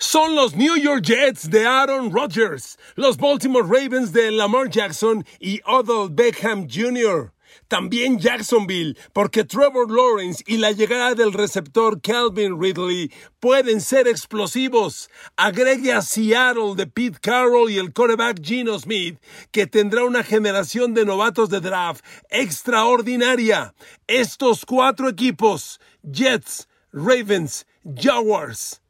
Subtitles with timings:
[0.00, 5.60] Son los New York Jets de Aaron Rodgers, los Baltimore Ravens de Lamar Jackson y
[5.66, 7.32] Odell Beckham Jr.
[7.66, 15.10] También Jacksonville, porque Trevor Lawrence y la llegada del receptor Calvin Ridley pueden ser explosivos.
[15.36, 19.18] Agregue a Seattle de Pete Carroll y el quarterback Geno Smith,
[19.50, 23.74] que tendrá una generación de novatos de draft extraordinaria.
[24.06, 28.80] Estos cuatro equipos, Jets, Ravens, Jaguars,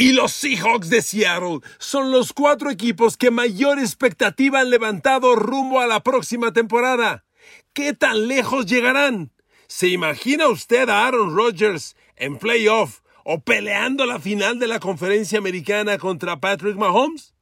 [0.00, 5.78] y los Seahawks de Seattle son los cuatro equipos que mayor expectativa han levantado rumbo
[5.78, 7.26] a la próxima temporada.
[7.74, 9.30] ¿Qué tan lejos llegarán?
[9.66, 15.38] ¿Se imagina usted a Aaron Rodgers en playoff o peleando la final de la conferencia
[15.38, 17.34] americana contra Patrick Mahomes?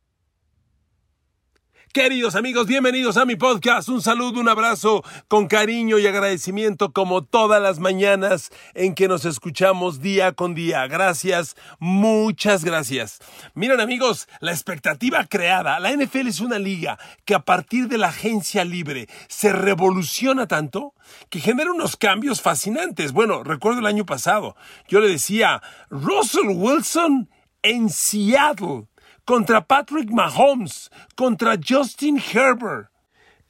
[1.99, 3.89] Queridos amigos, bienvenidos a mi podcast.
[3.89, 9.25] Un saludo, un abrazo con cariño y agradecimiento como todas las mañanas en que nos
[9.25, 10.87] escuchamos día con día.
[10.87, 13.19] Gracias, muchas gracias.
[13.55, 18.11] Miren amigos, la expectativa creada, la NFL es una liga que a partir de la
[18.11, 20.95] agencia libre se revoluciona tanto
[21.31, 23.11] que genera unos cambios fascinantes.
[23.11, 24.55] Bueno, recuerdo el año pasado,
[24.87, 27.29] yo le decía, Russell Wilson
[27.63, 28.87] en Seattle
[29.29, 32.89] contra Patrick Mahomes, contra Justin Herbert.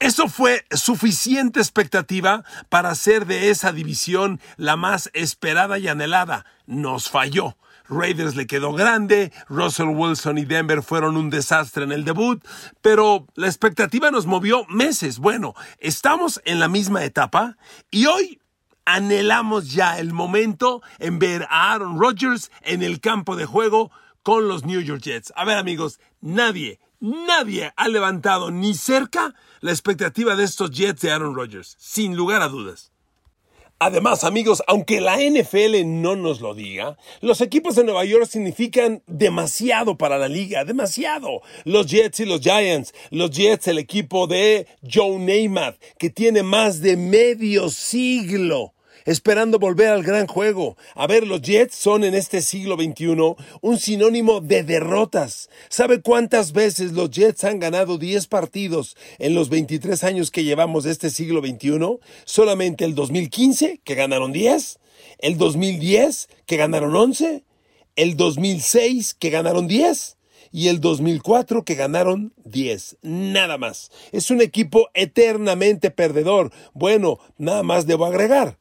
[0.00, 6.46] Eso fue suficiente expectativa para hacer de esa división la más esperada y anhelada.
[6.66, 7.56] Nos falló.
[7.88, 12.44] Raiders le quedó grande, Russell Wilson y Denver fueron un desastre en el debut,
[12.82, 15.20] pero la expectativa nos movió meses.
[15.20, 17.56] Bueno, estamos en la misma etapa
[17.92, 18.40] y hoy
[18.84, 23.92] anhelamos ya el momento en ver a Aaron Rodgers en el campo de juego
[24.28, 25.32] con los New York Jets.
[25.36, 31.10] A ver amigos, nadie, nadie ha levantado ni cerca la expectativa de estos Jets de
[31.10, 32.92] Aaron Rodgers, sin lugar a dudas.
[33.78, 39.02] Además, amigos, aunque la NFL no nos lo diga, los equipos de Nueva York significan
[39.06, 41.40] demasiado para la liga, demasiado.
[41.64, 46.82] Los Jets y los Giants, los Jets, el equipo de Joe Namath, que tiene más
[46.82, 48.74] de medio siglo
[49.08, 50.76] esperando volver al gran juego.
[50.94, 55.48] A ver, los Jets son en este siglo XXI un sinónimo de derrotas.
[55.70, 60.84] ¿Sabe cuántas veces los Jets han ganado 10 partidos en los 23 años que llevamos
[60.84, 61.98] este siglo XXI?
[62.26, 64.78] Solamente el 2015, que ganaron 10,
[65.20, 67.44] el 2010, que ganaron 11,
[67.96, 70.18] el 2006, que ganaron 10
[70.52, 72.98] y el 2004 que ganaron 10.
[73.00, 73.90] Nada más.
[74.12, 76.52] Es un equipo eternamente perdedor.
[76.74, 78.58] Bueno, nada más debo agregar.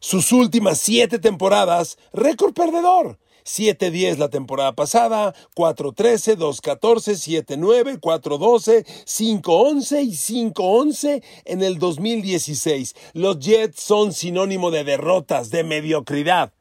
[0.00, 3.18] Sus últimas siete temporadas, récord perdedor.
[3.44, 12.94] 7-10 la temporada pasada, 4-13, 2-14, 7-9, 4-12, 5-11 y 5-11 en el 2016.
[13.14, 16.52] Los Jets son sinónimo de derrotas, de mediocridad.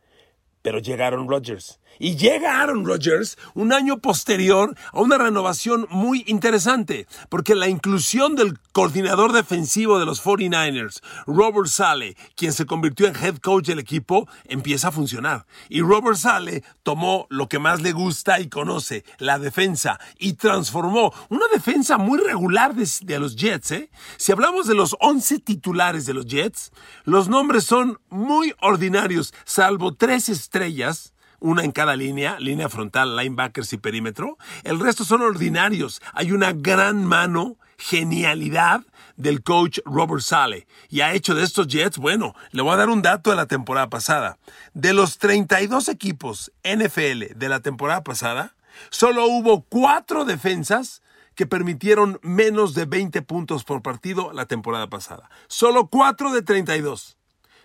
[0.61, 7.07] Pero llegaron Rodgers y llega Aaron Rodgers un año posterior a una renovación muy interesante,
[7.29, 13.15] porque la inclusión del coordinador defensivo de los 49ers, Robert Sale, quien se convirtió en
[13.15, 15.45] head coach del equipo, empieza a funcionar.
[15.69, 21.13] Y Robert Sale tomó lo que más le gusta y conoce, la defensa, y transformó
[21.29, 23.71] una defensa muy regular de, los Jets.
[23.71, 23.89] ¿eh?
[24.17, 26.71] Si hablamos de los 11 titulares de los Jets,
[27.03, 33.73] los nombres son muy ordinarios, salvo tres estrellas una en cada línea, línea frontal, linebackers
[33.73, 34.37] y perímetro.
[34.63, 36.01] El resto son ordinarios.
[36.13, 38.81] Hay una gran mano, genialidad
[39.17, 42.89] del coach Robert Sale y ha hecho de estos Jets, bueno, le voy a dar
[42.89, 44.37] un dato de la temporada pasada.
[44.73, 48.55] De los 32 equipos NFL de la temporada pasada,
[48.89, 51.01] solo hubo cuatro defensas
[51.35, 55.29] que permitieron menos de 20 puntos por partido la temporada pasada.
[55.47, 57.17] Solo cuatro de 32.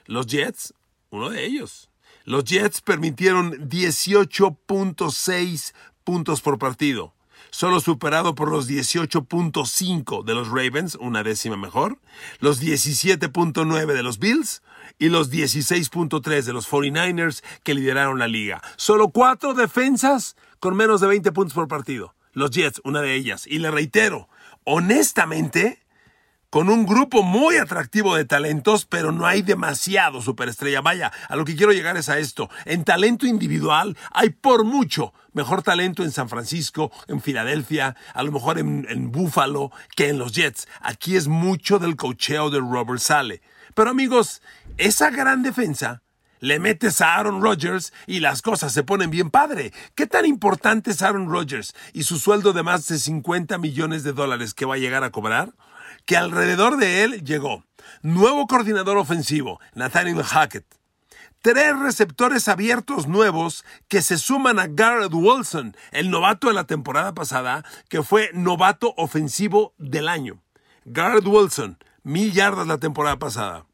[0.06, 0.74] Los Jets,
[1.10, 1.91] uno de ellos.
[2.24, 5.72] Los Jets permitieron 18.6
[6.04, 7.14] puntos por partido,
[7.50, 11.98] solo superado por los 18.5 de los Ravens, una décima mejor,
[12.38, 14.62] los 17.9 de los Bills
[14.98, 18.62] y los 16.3 de los 49ers que lideraron la liga.
[18.76, 22.14] Solo cuatro defensas con menos de 20 puntos por partido.
[22.32, 23.46] Los Jets, una de ellas.
[23.46, 24.28] Y le reitero,
[24.64, 25.81] honestamente,
[26.52, 30.82] con un grupo muy atractivo de talentos, pero no hay demasiado superestrella.
[30.82, 32.50] Vaya, a lo que quiero llegar es a esto.
[32.66, 38.32] En talento individual hay por mucho mejor talento en San Francisco, en Filadelfia, a lo
[38.32, 40.68] mejor en, en Buffalo, que en los Jets.
[40.82, 43.40] Aquí es mucho del cocheo de Robert Sale.
[43.72, 44.42] Pero amigos,
[44.76, 46.02] esa gran defensa
[46.38, 49.72] le metes a Aaron Rodgers y las cosas se ponen bien padre.
[49.94, 54.12] ¿Qué tan importante es Aaron Rodgers y su sueldo de más de 50 millones de
[54.12, 55.54] dólares que va a llegar a cobrar?
[56.04, 57.64] Que alrededor de él llegó
[58.02, 60.66] nuevo coordinador ofensivo, Nathaniel Hackett,
[61.40, 67.14] tres receptores abiertos nuevos que se suman a Garrett Wilson, el novato de la temporada
[67.14, 70.42] pasada, que fue novato ofensivo del año.
[70.84, 73.66] Garrett Wilson, mil yardas la temporada pasada.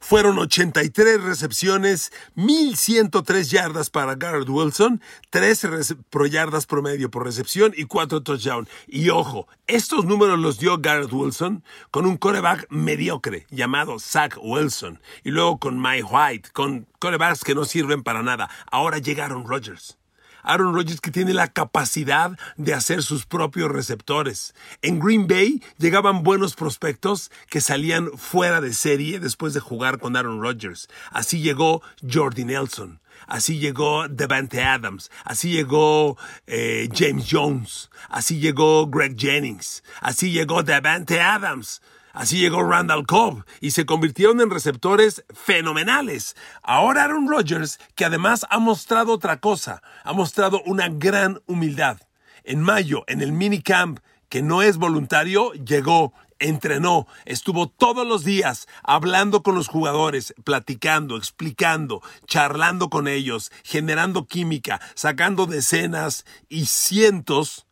[0.00, 5.00] Fueron 83 recepciones, 1103 yardas para Garrett Wilson,
[5.30, 8.68] 13 pro yardas promedio por recepción y 4 touchdowns.
[8.86, 15.00] Y ojo, estos números los dio Garrett Wilson con un coreback mediocre llamado Zach Wilson
[15.24, 18.48] y luego con Mike White, con corebacks que no sirven para nada.
[18.70, 19.98] Ahora llegaron Rodgers.
[20.42, 24.54] Aaron Rodgers que tiene la capacidad de hacer sus propios receptores.
[24.82, 30.16] En Green Bay llegaban buenos prospectos que salían fuera de serie después de jugar con
[30.16, 30.88] Aaron Rodgers.
[31.10, 33.00] Así llegó Jordi Nelson.
[33.26, 40.62] Así llegó Devante Adams, así llegó eh, James Jones, así llegó Greg Jennings, así llegó
[40.62, 41.82] Devante Adams.
[42.12, 46.36] Así llegó Randall Cobb y se convirtieron en receptores fenomenales.
[46.62, 51.98] Ahora Aaron Rodgers, que además ha mostrado otra cosa, ha mostrado una gran humildad.
[52.44, 58.68] En mayo, en el minicamp, que no es voluntario, llegó, entrenó, estuvo todos los días
[58.82, 67.66] hablando con los jugadores, platicando, explicando, charlando con ellos, generando química, sacando decenas y cientos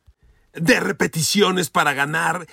[0.53, 2.47] de repeticiones para ganar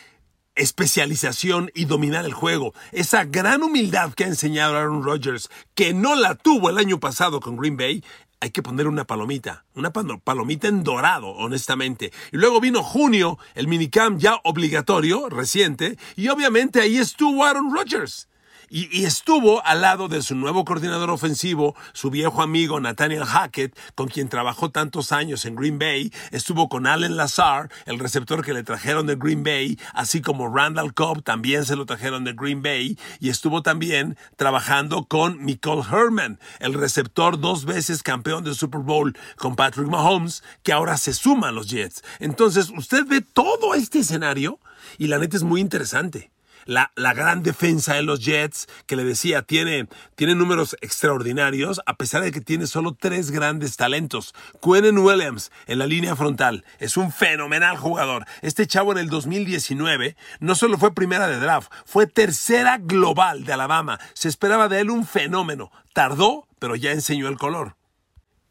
[0.55, 2.73] especialización y dominar el juego.
[2.91, 7.39] Esa gran humildad que ha enseñado Aaron Rodgers, que no la tuvo el año pasado
[7.39, 8.03] con Green Bay,
[8.39, 12.11] hay que poner una palomita, una palomita en dorado, honestamente.
[12.33, 18.27] Y luego vino junio, el minicamp ya obligatorio, reciente, y obviamente ahí estuvo Aaron Rodgers.
[18.75, 24.07] Y, estuvo al lado de su nuevo coordinador ofensivo, su viejo amigo Nathaniel Hackett, con
[24.07, 26.11] quien trabajó tantos años en Green Bay.
[26.31, 30.95] Estuvo con Allen Lazar, el receptor que le trajeron de Green Bay, así como Randall
[30.95, 32.97] Cobb, también se lo trajeron de Green Bay.
[33.19, 39.15] Y estuvo también trabajando con Nicole Herman, el receptor dos veces campeón del Super Bowl
[39.37, 42.03] con Patrick Mahomes, que ahora se suma a los Jets.
[42.17, 44.59] Entonces, usted ve todo este escenario
[44.97, 46.32] y la neta es muy interesante
[46.65, 52.23] la, gran defensa de los Jets, que le decía, tiene, tiene números extraordinarios, a pesar
[52.23, 54.33] de que tiene solo tres grandes talentos.
[54.61, 58.25] Quentin Williams en la línea frontal es un fenomenal jugador.
[58.41, 63.53] Este chavo en el 2019 no solo fue primera de draft, fue tercera global de
[63.53, 63.99] Alabama.
[64.13, 65.71] Se esperaba de él un fenómeno.
[65.93, 67.75] Tardó, pero ya enseñó el color.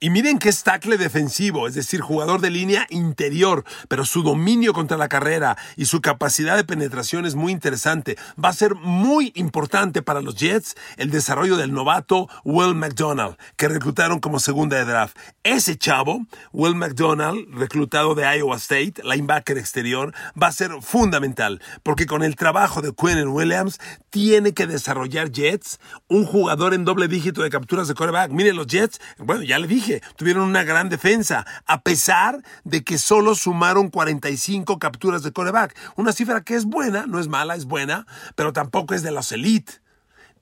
[0.02, 4.72] Y miren que es tackle defensivo, es decir, jugador de línea interior, pero su dominio
[4.72, 8.18] contra la carrera y su capacidad de penetración es muy interesante.
[8.36, 13.68] Va a ser muy importante para los Jets el desarrollo del novato Will McDonald, que
[13.68, 15.16] reclutaron como segunda de draft.
[15.44, 22.06] Ese chavo, Will McDonald, reclutado de Iowa State, linebacker exterior, va a ser fundamental, porque
[22.06, 23.78] con el trabajo de Quinn Williams
[24.10, 25.78] tiene que desarrollar Jets
[26.08, 28.32] un jugador en doble dígito de capturas de coreback.
[28.32, 32.98] Miren los Jets, bueno, ya le dije, tuvieron una gran defensa, a pesar de que
[32.98, 35.76] solo sumaron 45 capturas de coreback.
[35.96, 39.32] Una cifra que es buena, no es mala, es buena, pero tampoco es de los
[39.32, 39.74] elite.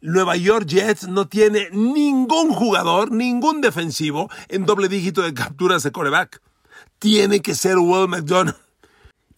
[0.03, 5.93] Nueva York Jets no tiene ningún jugador, ningún defensivo en doble dígito de capturas de
[5.93, 6.41] coreback.
[6.99, 8.57] Tiene que ser Will McDonald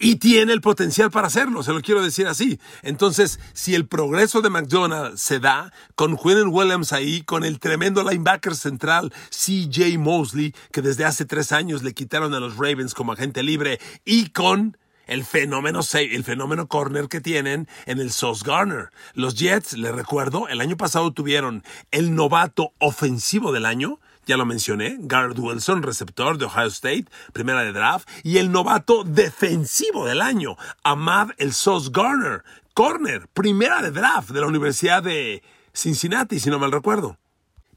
[0.03, 2.59] y tiene el potencial para hacerlo, se lo quiero decir así.
[2.83, 8.03] Entonces, si el progreso de McDonald se da con Quinn Williams ahí, con el tremendo
[8.03, 13.13] linebacker central CJ Mosley, que desde hace tres años le quitaron a los Ravens como
[13.13, 18.91] agente libre, y con el fenómeno, el fenómeno corner que tienen en el Sauce Garner.
[19.15, 24.47] Los Jets, les recuerdo, el año pasado tuvieron el novato ofensivo del año, ya lo
[24.47, 30.21] mencioné, Garrett Wilson, receptor de Ohio State, primera de draft, y el novato defensivo del
[30.21, 36.51] año, Ahmad El Sos Garner, corner, primera de draft de la Universidad de Cincinnati, si
[36.51, 37.19] no mal recuerdo.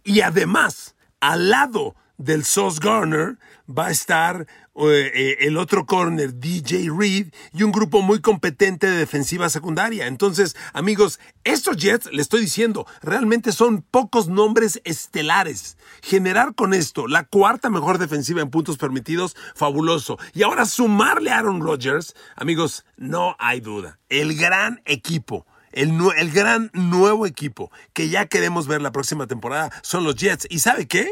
[0.03, 3.37] Y además, al lado del Sos Garner
[3.67, 9.49] va a estar el otro corner, DJ Reed, y un grupo muy competente de defensiva
[9.49, 10.07] secundaria.
[10.07, 15.77] Entonces, amigos, estos Jets, le estoy diciendo, realmente son pocos nombres estelares.
[16.01, 20.17] Generar con esto la cuarta mejor defensiva en puntos permitidos, fabuloso.
[20.33, 23.99] Y ahora sumarle a Aaron Rodgers, amigos, no hay duda.
[24.09, 25.45] El gran equipo.
[25.71, 30.47] El, el, gran nuevo equipo que ya queremos ver la próxima temporada son los Jets.
[30.49, 31.09] ¿Y sabe qué?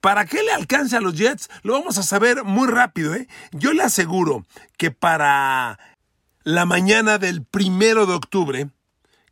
[0.00, 1.50] ¿Para qué le alcance a los Jets?
[1.62, 3.14] Lo vamos a saber muy rápido.
[3.14, 3.28] ¿eh?
[3.52, 4.44] Yo le aseguro
[4.76, 5.78] que para
[6.44, 8.68] la mañana del primero de octubre,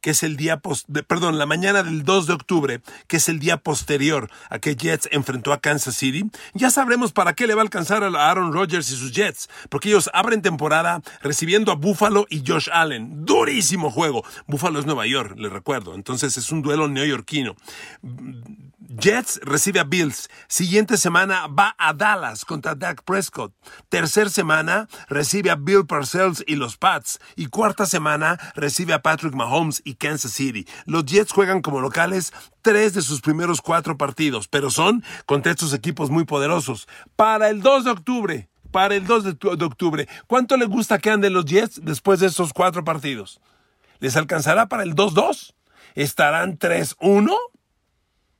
[0.00, 0.60] que es el día,
[1.06, 5.08] perdón, la mañana del 2 de octubre, que es el día posterior a que Jets
[5.12, 8.90] enfrentó a Kansas City, ya sabremos para qué le va a alcanzar a Aaron Rodgers
[8.90, 13.24] y sus Jets, porque ellos abren temporada recibiendo a Buffalo y Josh Allen.
[13.24, 14.24] Durísimo juego.
[14.46, 15.94] Buffalo es Nueva York, les recuerdo.
[15.94, 17.56] Entonces es un duelo neoyorquino.
[18.92, 20.28] Jets recibe a Bills.
[20.48, 23.54] Siguiente semana va a Dallas contra Dak Prescott.
[23.88, 27.20] Tercer semana recibe a Bill Parcells y los Pats.
[27.36, 30.66] Y cuarta semana recibe a Patrick Mahomes y Kansas City.
[30.86, 32.32] Los Jets juegan como locales
[32.62, 36.88] tres de sus primeros cuatro partidos, pero son contra estos equipos muy poderosos.
[37.16, 41.32] Para el 2 de octubre, para el 2 de octubre, ¿cuánto le gusta que anden
[41.32, 43.40] los Jets después de estos cuatro partidos?
[44.00, 45.54] ¿Les alcanzará para el 2-2?
[45.94, 47.36] ¿Estarán 3-1?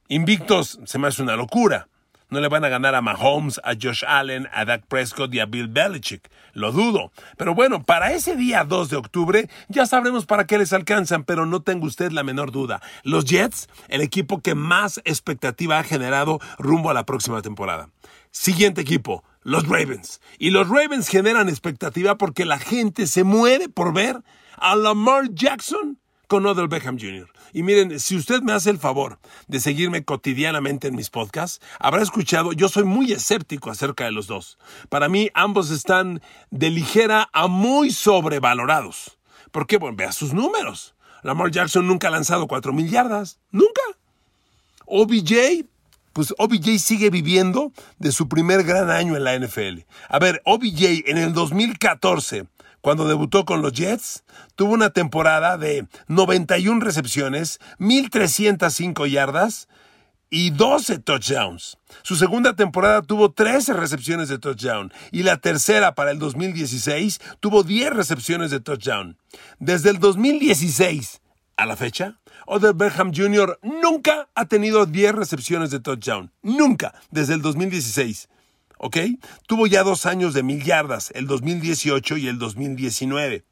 [0.09, 1.89] Invictos se me hace una locura.
[2.31, 5.47] No le van a ganar a Mahomes, a Josh Allen, a Dak Prescott y a
[5.47, 6.31] Bill Belichick.
[6.53, 7.13] Lo dudo.
[7.37, 11.47] Pero bueno, para ese día 2 de octubre ya sabremos para qué les alcanzan, pero
[11.47, 12.81] no tenga usted la menor duda.
[13.03, 17.91] Los Jets, el equipo que más expectativa ha generado rumbo a la próxima temporada.
[18.31, 20.21] Siguiente equipo, los Ravens.
[20.39, 24.23] Y los Ravens generan expectativa porque la gente se muere por ver
[24.57, 26.00] a Lamar Jackson
[26.31, 27.29] con Odell Beckham Jr.
[27.53, 29.19] Y miren, si usted me hace el favor
[29.49, 34.29] de seguirme cotidianamente en mis podcasts, habrá escuchado, yo soy muy escéptico acerca de los
[34.29, 34.57] dos.
[34.89, 36.23] Para mí, ambos están
[36.53, 39.19] de ligera a muy sobrevalorados.
[39.51, 39.77] ¿Por qué?
[39.77, 40.95] Bueno, vea sus números.
[41.25, 43.41] Lamar Jackson nunca ha lanzado 4.000 yardas.
[43.51, 43.83] Nunca.
[44.87, 45.67] OBJ,
[46.13, 49.81] pues OBJ sigue viviendo de su primer gran año en la NFL.
[50.09, 52.47] A ver, OBJ en el 2014
[52.81, 54.25] cuando debutó con los Jets,
[54.57, 59.69] tuvo una temporada de 91 recepciones, 1.305 yardas
[60.31, 61.77] y 12 touchdowns.
[62.03, 67.65] Su segunda temporada tuvo 13 recepciones de touchdown y la tercera para el 2016 tuvo
[67.65, 69.19] 10 recepciones de touchdown.
[69.59, 71.21] Desde el 2016
[71.57, 73.59] a la fecha, Odell Beckham Jr.
[73.63, 76.33] nunca ha tenido 10 recepciones de touchdown.
[76.43, 78.29] Nunca, desde el 2016.
[78.81, 78.97] ¿Ok?
[79.47, 83.45] Tuvo ya dos años de mil yardas, el 2018 y el 2019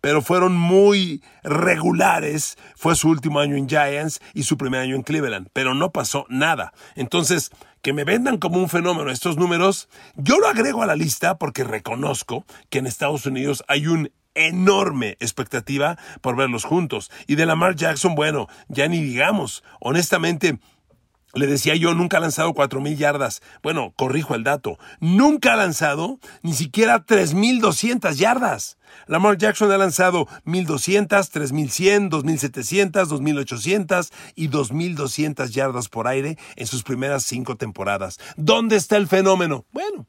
[0.00, 2.58] pero fueron muy regulares.
[2.74, 6.26] Fue su último año en Giants y su primer año en Cleveland, pero no pasó
[6.28, 6.72] nada.
[6.96, 11.38] Entonces, que me vendan como un fenómeno estos números, yo lo agrego a la lista
[11.38, 17.10] porque reconozco que en Estados Unidos hay un enorme expectativa por verlos juntos.
[17.26, 19.62] Y de Lamar Jackson, bueno, ya ni digamos.
[19.80, 20.58] Honestamente,
[21.34, 23.42] le decía yo, nunca ha lanzado 4.000 yardas.
[23.62, 24.78] Bueno, corrijo el dato.
[25.00, 28.78] Nunca ha lanzado ni siquiera 3.200 yardas.
[29.06, 36.82] Lamar Jackson ha lanzado 1.200, 3.100, 2.700, 2.800 y 2.200 yardas por aire en sus
[36.82, 38.18] primeras cinco temporadas.
[38.36, 39.64] ¿Dónde está el fenómeno?
[39.72, 40.06] Bueno,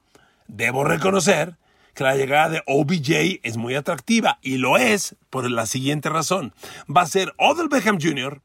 [0.48, 1.58] debo reconocer
[1.96, 6.53] que la llegada de OBJ es muy atractiva y lo es por la siguiente razón.
[6.94, 8.41] Va a ser Odell Beckham Jr.,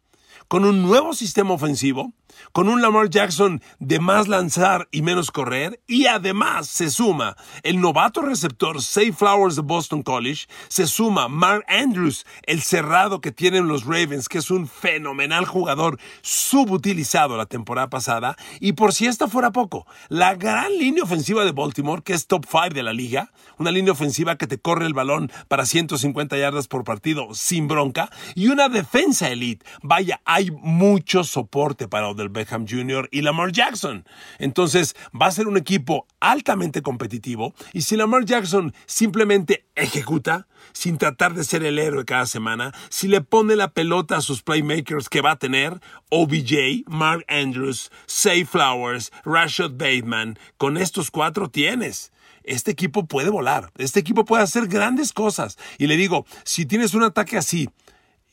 [0.48, 2.12] con un nuevo sistema ofensivo,
[2.52, 7.80] con un Lamar Jackson de más lanzar y menos correr, y además se suma el
[7.80, 13.68] novato receptor Say Flowers de Boston College, se suma Mark Andrews, el cerrado que tienen
[13.68, 19.28] los Ravens, que es un fenomenal jugador subutilizado la temporada pasada, y por si esta
[19.28, 23.32] fuera poco, la gran línea ofensiva de Baltimore, que es top 5 de la liga,
[23.58, 28.10] una línea ofensiva que te corre el balón para 150 yardas por partido sin bronca,
[28.34, 29.66] y una defensa elite.
[29.82, 33.08] Vaya, hay mucho soporte para Odell Beckham Jr.
[33.10, 34.04] y Lamar Jackson.
[34.38, 40.98] Entonces va a ser un equipo altamente competitivo y si Lamar Jackson simplemente ejecuta, sin
[40.98, 45.08] tratar de ser el héroe cada semana, si le pone la pelota a sus playmakers
[45.08, 52.12] que va a tener, OBJ, Mark Andrews, Say Flowers, Rashad Bateman, con estos cuatro tienes
[52.42, 55.58] este equipo puede volar, este equipo puede hacer grandes cosas.
[55.78, 57.68] Y le digo, si tienes un ataque así,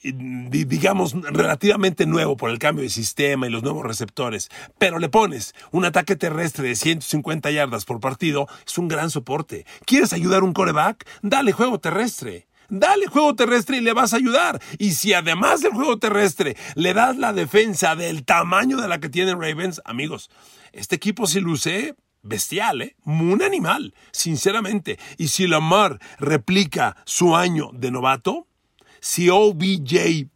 [0.04, 5.54] digamos, relativamente nuevo por el cambio de sistema y los nuevos receptores, pero le pones
[5.72, 9.66] un ataque terrestre de 150 yardas por partido, es un gran soporte.
[9.86, 11.08] ¿Quieres ayudar a un coreback?
[11.22, 12.48] Dale juego terrestre.
[12.70, 14.62] Dale juego terrestre y le vas a ayudar.
[14.78, 19.10] Y si además del juego terrestre le das la defensa del tamaño de la que
[19.10, 20.30] tiene Ravens, amigos,
[20.74, 22.96] este equipo se luce bestial, ¿eh?
[23.06, 25.00] Un animal, sinceramente.
[25.18, 28.48] Y si Lamar replica su año de novato,
[29.00, 30.28] si OBJ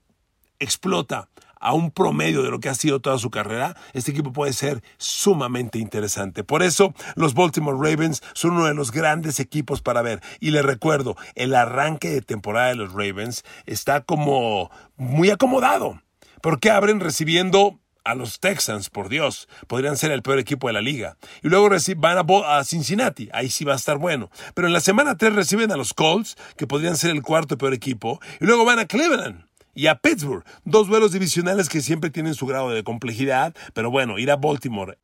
[0.60, 1.28] explota
[1.62, 4.84] a un promedio de lo que ha sido toda su carrera, este equipo puede ser
[4.98, 6.44] sumamente interesante.
[6.44, 10.22] Por eso, los Baltimore Ravens son uno de los grandes equipos para ver.
[10.40, 16.02] Y les recuerdo, el arranque de temporada de los Ravens está como muy acomodado,
[16.42, 20.82] porque abren recibiendo a los Texans, por Dios, podrían ser el peor equipo de la
[20.82, 21.18] liga.
[21.44, 24.30] Y luego van a, Cincinnati, ahí sí va a estar bueno.
[24.54, 27.74] Pero en la semana 3 reciben a los Colts, que podrían ser el cuarto peor
[27.74, 28.20] equipo.
[28.40, 29.46] Y luego van a Cleveland.
[29.74, 30.44] y a Pittsburgh.
[30.66, 34.98] Dos duelos divisionales que siempre tienen su grado de complejidad, pero bueno, ir a Baltimore.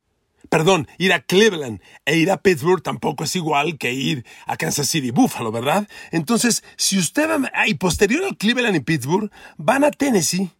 [0.50, 4.88] Perdón, ir a Cleveland e ir a Pittsburgh tampoco es igual que ir a Kansas
[4.88, 5.88] City, Buffalo, ¿verdad?
[6.10, 10.50] Entonces, si usted va, y posterior a Cleveland y Pittsburgh, van a Tennessee,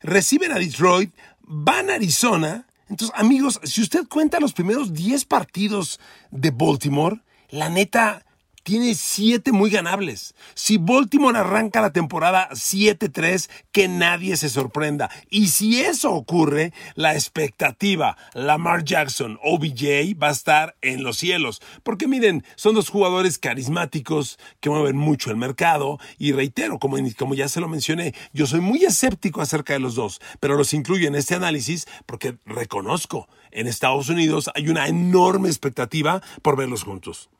[0.00, 1.12] reciben a Detroit,
[1.46, 2.66] van a Arizona.
[2.88, 8.24] Entonces, amigos, si usted cuenta los primeros 10 partidos de Baltimore, la neta,
[8.64, 10.34] tiene siete muy ganables.
[10.54, 15.10] Si Baltimore arranca la temporada 7-3, que nadie se sorprenda.
[15.30, 21.62] Y si eso ocurre, la expectativa, Lamar Jackson, OBJ, va a estar en los cielos.
[21.84, 25.98] Porque miren, son dos jugadores carismáticos que mueven mucho el mercado.
[26.18, 29.94] Y reitero, como, como ya se lo mencioné, yo soy muy escéptico acerca de los
[29.94, 35.48] dos, pero los incluyo en este análisis porque reconozco, en Estados Unidos hay una enorme
[35.48, 37.30] expectativa por verlos juntos.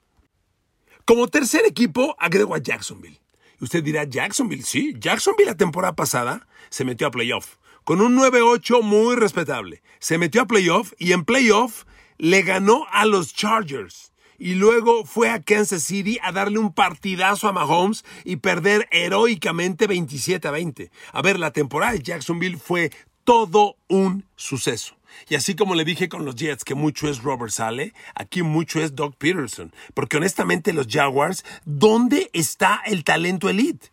[1.06, 3.20] Como tercer equipo, agrego a Jacksonville.
[3.60, 8.16] Y usted dirá, Jacksonville, sí, Jacksonville la temporada pasada se metió a playoff, con un
[8.16, 9.82] 9-8 muy respetable.
[9.98, 11.84] Se metió a playoff y en playoff
[12.16, 14.12] le ganó a los Chargers.
[14.38, 19.86] Y luego fue a Kansas City a darle un partidazo a Mahomes y perder heroicamente
[19.86, 20.90] 27 a 20.
[21.12, 22.90] A ver, la temporada de Jacksonville fue
[23.24, 24.96] todo un suceso.
[25.28, 28.80] Y así como le dije con los Jets que mucho es Robert Sale, aquí mucho
[28.82, 29.72] es Doug Peterson.
[29.94, 33.90] Porque honestamente los Jaguars, ¿dónde está el talento elite?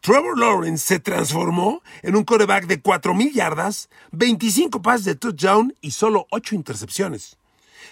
[0.00, 5.90] Trevor Lawrence se transformó en un coreback de 4.000 yardas, 25 pases de touchdown y
[5.90, 7.36] solo 8 intercepciones.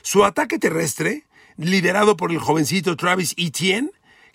[0.00, 1.25] Su ataque terrestre,
[1.58, 3.90] liderado por el jovencito Travis Etienne,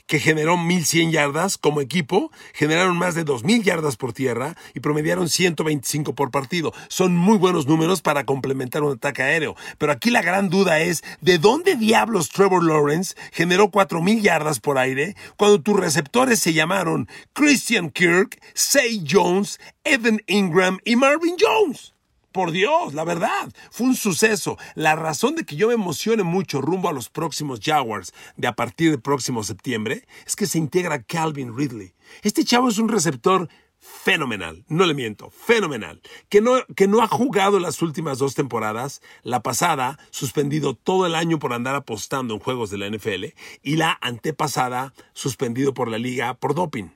[0.07, 5.29] que generó 1.100 yardas como equipo, generaron más de 2.000 yardas por tierra y promediaron
[5.29, 6.74] 125 por partido.
[6.88, 9.55] Son muy buenos números para complementar un ataque aéreo.
[9.77, 14.77] Pero aquí la gran duda es, ¿de dónde diablos Trevor Lawrence generó 4.000 yardas por
[14.77, 21.92] aire cuando tus receptores se llamaron Christian Kirk, Say Jones, Evan Ingram y Marvin Jones?
[22.33, 24.57] Por Dios, la verdad, fue un suceso.
[24.73, 28.55] La razón de que yo me emocione mucho rumbo a los próximos Jaguars de a
[28.55, 31.93] partir del próximo septiembre es que se integra Calvin Ridley.
[32.23, 37.07] Este chavo es un receptor fenomenal, no le miento, fenomenal, que no, que no ha
[37.07, 42.39] jugado las últimas dos temporadas, la pasada suspendido todo el año por andar apostando en
[42.39, 43.25] juegos de la NFL
[43.61, 46.89] y la antepasada suspendido por la liga por doping.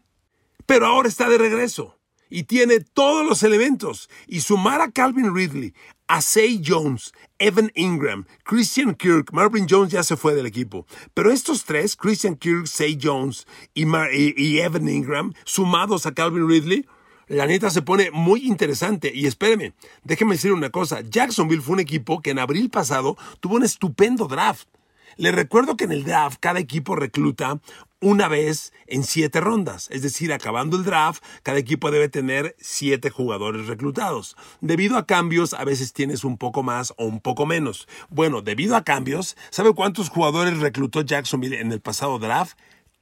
[0.65, 1.96] Pero ahora está de regreso
[2.29, 4.09] y tiene todos los elementos.
[4.27, 5.73] Y sumar a Calvin Ridley,
[6.07, 10.85] a Say Jones, Evan Ingram, Christian Kirk, Marvin Jones ya se fue del equipo.
[11.13, 16.85] Pero estos tres, Christian Kirk, Say Jones y, Evan Ingram, sumados a Calvin Ridley,
[17.27, 19.11] la neta se pone muy interesante.
[19.13, 21.01] Y espéreme, déjeme decir una cosa.
[21.01, 24.67] Jacksonville fue un equipo que en abril pasado tuvo un estupendo draft.
[25.17, 27.59] Le recuerdo que en el draft cada equipo recluta
[27.99, 29.87] una vez en siete rondas.
[29.91, 34.35] Es decir, acabando el draft, cada equipo debe tener siete jugadores reclutados.
[34.61, 37.87] Debido a cambios, a veces tienes un poco más o un poco menos.
[38.09, 42.57] Bueno, debido a cambios, ¿sabe cuántos jugadores reclutó Jacksonville en el pasado draft?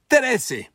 [0.08, 0.72] Trece.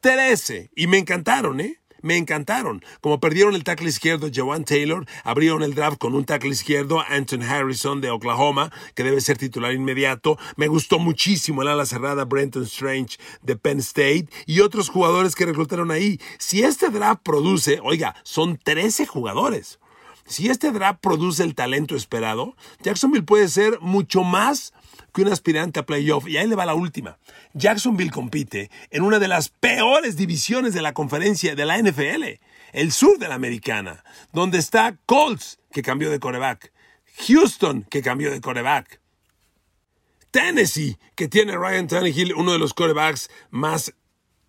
[0.00, 0.70] Trece.
[0.76, 1.80] Y me encantaron, ¿eh?
[2.04, 2.84] Me encantaron.
[3.00, 7.42] Como perdieron el tackle izquierdo Jawan Taylor, abrieron el draft con un tackle izquierdo Anton
[7.42, 10.38] Harrison de Oklahoma, que debe ser titular inmediato.
[10.56, 15.46] Me gustó muchísimo el ala cerrada Brenton Strange de Penn State y otros jugadores que
[15.46, 16.20] reclutaron ahí.
[16.38, 19.78] Si este draft produce, oiga, son 13 jugadores.
[20.26, 24.72] Si este draft produce el talento esperado, Jacksonville puede ser mucho más
[25.12, 26.26] que un aspirante a playoff.
[26.26, 27.18] Y ahí le va la última.
[27.52, 32.40] Jacksonville compite en una de las peores divisiones de la conferencia de la NFL,
[32.72, 36.72] el sur de la americana, donde está Colts, que cambió de coreback,
[37.28, 39.00] Houston, que cambió de coreback,
[40.30, 43.94] Tennessee, que tiene Ryan Tannehill, uno de los corebacks más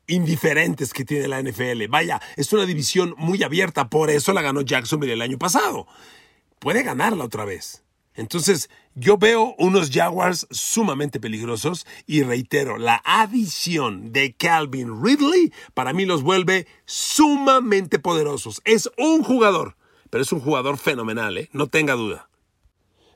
[0.08, 1.88] indiferentes que tiene la NFL.
[1.90, 5.88] Vaya, es una división muy abierta, por eso la ganó Jacksonville el año pasado.
[6.60, 7.84] Puede ganarla otra vez.
[8.16, 15.92] Entonces, yo veo unos Jaguars sumamente peligrosos y reitero, la adición de Calvin Ridley para
[15.92, 18.62] mí los vuelve sumamente poderosos.
[18.64, 19.76] Es un jugador,
[20.10, 21.50] pero es un jugador fenomenal, ¿eh?
[21.52, 22.30] no tenga duda.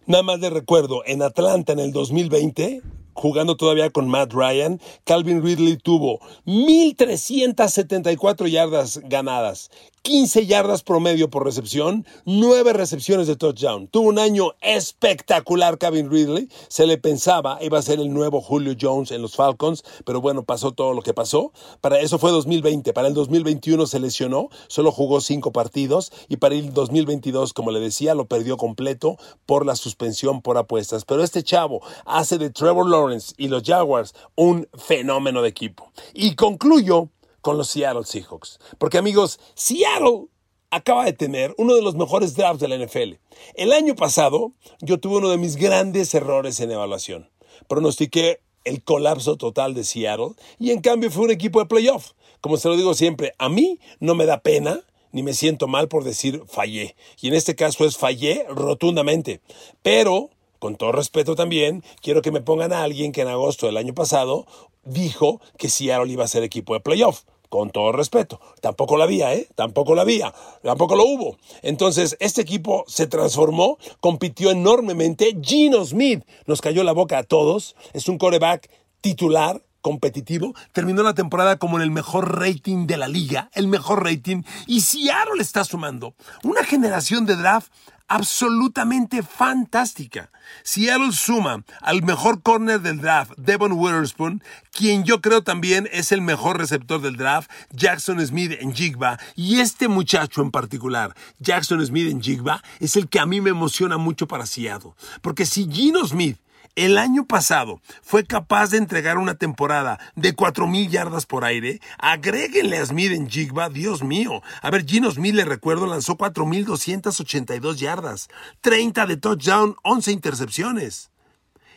[0.06, 2.82] Nada más le recuerdo, en Atlanta en el 2020
[3.20, 9.70] jugando todavía con Matt Ryan, Calvin Ridley tuvo 1.374 yardas ganadas,
[10.02, 13.88] 15 yardas promedio por recepción, 9 recepciones de touchdown.
[13.88, 16.50] Tuvo un año espectacular Calvin Ridley.
[16.68, 20.44] Se le pensaba iba a ser el nuevo Julio Jones en los Falcons, pero bueno,
[20.44, 21.52] pasó todo lo que pasó.
[21.82, 22.94] Para eso fue 2020.
[22.94, 27.80] Para el 2021 se lesionó, solo jugó 5 partidos y para el 2022, como le
[27.80, 31.06] decía, lo perdió completo por la suspensión por apuestas.
[31.06, 35.92] Pero este chavo hace de Trevor Lawrence y los Jaguars un fenómeno de equipo.
[36.14, 37.10] Y concluyo
[37.42, 38.60] con los Seattle Seahawks.
[38.78, 40.28] Porque amigos, Seattle
[40.72, 43.16] acaba de tener uno de los mejores drafts de la NFL.
[43.56, 47.30] El año pasado yo tuve uno de mis grandes errores en evaluación.
[47.68, 52.12] Pronostiqué el colapso total de Seattle y en cambio fue un equipo de playoff.
[52.42, 55.88] Como se lo digo siempre, a mí no me da pena ni me siento mal
[55.88, 56.96] por decir fallé.
[57.20, 59.42] Y en este caso es fallé rotundamente.
[59.82, 63.78] Pero, con todo respeto también, quiero que me pongan a alguien que en agosto del
[63.78, 64.46] año pasado
[64.84, 68.40] dijo que Seattle iba a ser equipo de playoff con todo respeto.
[68.62, 69.48] Tampoco la había, ¿eh?
[69.56, 71.38] Tampoco la había, tampoco lo hubo.
[71.64, 75.36] Entonces, este equipo se transformó, compitió enormemente.
[75.42, 77.76] Gino Smith nos cayó la boca a todos.
[77.94, 78.70] Es un coreback
[79.02, 84.04] titular, competitivo, terminó la temporada como en el mejor rating de la liga, el mejor
[84.04, 87.72] rating, y Seattle está sumando una generación de draft
[88.10, 90.32] absolutamente fantástica.
[90.64, 96.22] Seattle suma al mejor corner del draft, Devon Witherspoon, quien yo creo también es el
[96.22, 102.12] mejor receptor del draft, Jackson Smith en Jigba, y este muchacho en particular, Jackson Smith
[102.12, 104.92] en Jigba, es el que a mí me emociona mucho para Seattle,
[105.22, 106.38] porque si Gino Smith
[106.76, 111.82] el año pasado fue capaz de entregar una temporada de 4.000 yardas por aire.
[111.98, 114.42] Agréguenle a Smith en Jigba, Dios mío.
[114.62, 118.30] A ver, Gino Smith, le recuerdo, lanzó 4.282 yardas,
[118.62, 121.12] 30 de touchdown, 11 intercepciones.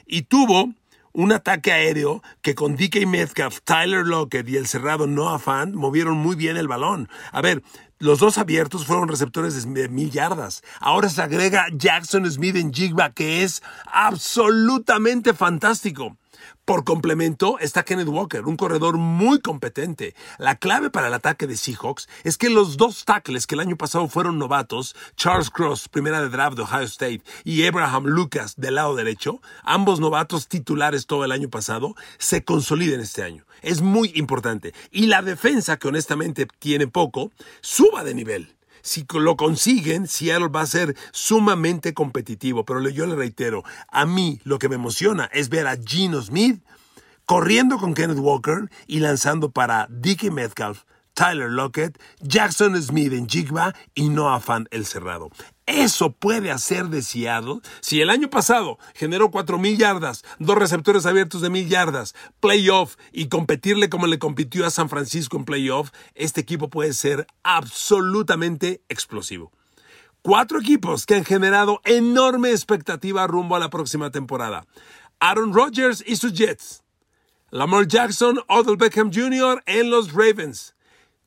[0.07, 0.73] Y tuvo
[1.13, 6.17] un ataque aéreo que con DK Metcalf, Tyler Lockett y el cerrado Noah Fan movieron
[6.17, 7.09] muy bien el balón.
[7.33, 7.63] A ver,
[8.03, 10.65] los dos abiertos fueron receptores de mil yardas.
[10.81, 16.17] Ahora se agrega Jackson Smith en Jigba, que es absolutamente fantástico.
[16.65, 20.15] Por complemento está Kenneth Walker, un corredor muy competente.
[20.39, 23.77] La clave para el ataque de Seahawks es que los dos tackles que el año
[23.77, 28.77] pasado fueron novatos, Charles Cross, primera de draft de Ohio State, y Abraham Lucas del
[28.77, 33.45] lado derecho, ambos novatos titulares todo el año pasado, se consoliden este año.
[33.61, 34.73] Es muy importante.
[34.91, 38.55] Y la defensa, que honestamente tiene poco, suba de nivel.
[38.83, 42.65] Si lo consiguen, Seattle va a ser sumamente competitivo.
[42.65, 46.63] Pero yo le reitero, a mí lo que me emociona es ver a Gino Smith
[47.27, 50.83] corriendo con Kenneth Walker y lanzando para Dickie Metcalf,
[51.15, 55.31] Tyler Lockett, Jackson Smith en Jigba y Noah Fan el cerrado.
[55.67, 57.61] Eso puede hacer de Seattle.
[57.81, 63.29] Si el año pasado generó 4.000 yardas, dos receptores abiertos de 1.000 yardas, playoff y
[63.29, 69.53] competirle como le compitió a San Francisco en playoff, este equipo puede ser absolutamente explosivo.
[70.23, 74.67] Cuatro equipos que han generado enorme expectativa rumbo a la próxima temporada.
[75.21, 76.83] Aaron Rodgers y sus Jets.
[77.51, 79.63] Lamar Jackson, Odell Beckham Jr.
[79.67, 80.75] en los Ravens.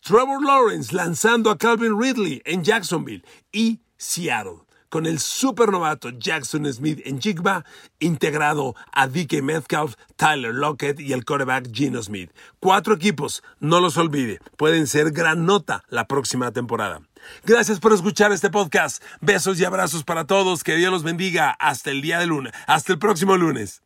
[0.01, 3.23] Trevor Lawrence lanzando a Calvin Ridley en Jacksonville.
[3.51, 7.65] Y Seattle, con el supernovato Jackson Smith en Jigba,
[7.99, 12.31] integrado a DK Metcalf, Tyler Lockett y el quarterback Gino Smith.
[12.59, 17.01] Cuatro equipos, no los olvide, pueden ser gran nota la próxima temporada.
[17.43, 19.03] Gracias por escuchar este podcast.
[19.21, 20.63] Besos y abrazos para todos.
[20.63, 21.51] Que Dios los bendiga.
[21.59, 22.53] Hasta el día de lunes.
[22.67, 23.81] Hasta el próximo lunes.